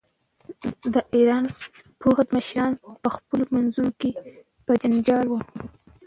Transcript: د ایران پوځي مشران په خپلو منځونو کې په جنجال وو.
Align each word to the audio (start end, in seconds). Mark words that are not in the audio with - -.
د 0.93 0.95
ایران 1.15 1.43
پوځي 1.99 2.25
مشران 2.35 2.71
په 3.03 3.09
خپلو 3.15 3.43
منځونو 3.55 3.91
کې 3.99 4.09
په 4.65 4.71
جنجال 4.81 5.25
وو. 5.29 5.39